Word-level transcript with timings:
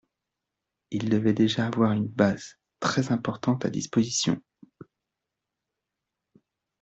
ils 0.89 1.09
devaient 1.11 1.35
déjà 1.35 1.67
avoir 1.67 1.91
une 1.91 2.07
base 2.07 2.55
très 2.79 3.11
importante 3.11 3.65
à 3.65 3.69
disposition. 3.69 4.41